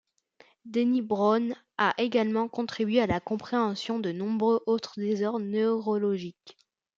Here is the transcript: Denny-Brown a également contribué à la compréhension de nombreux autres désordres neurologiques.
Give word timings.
Denny-Brown 0.65 1.53
a 1.77 1.93
également 1.99 2.47
contribué 2.47 2.99
à 3.01 3.05
la 3.05 3.19
compréhension 3.19 3.99
de 3.99 4.11
nombreux 4.11 4.63
autres 4.65 4.93
désordres 4.99 5.45
neurologiques. 5.45 6.57